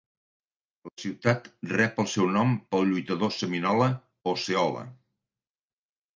[0.87, 3.91] La ciutat rep el seu nom pel lluitador seminola
[4.35, 4.83] Osceola.